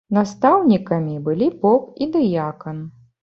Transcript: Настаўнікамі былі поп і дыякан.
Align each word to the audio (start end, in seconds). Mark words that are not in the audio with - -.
Настаўнікамі 0.17 1.17
былі 1.27 1.49
поп 1.65 1.83
і 2.05 2.09
дыякан. 2.17 2.83